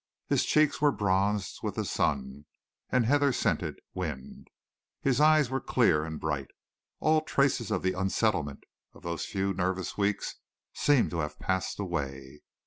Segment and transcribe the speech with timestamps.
[0.29, 2.45] His cheeks were bronzed with the sun
[2.89, 4.47] and heather scented wind.
[5.03, 6.49] His eyes were clear and bright.
[6.99, 8.63] All traces of the unsettlement
[8.95, 10.37] of those few nervous weeks
[10.73, 12.41] seemed to have passed away.